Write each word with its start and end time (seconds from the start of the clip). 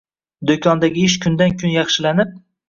Do'kondagi 0.51 1.03
ish 1.09 1.17
kundan-kun 1.27 1.75
yaxshilanib 1.75 2.35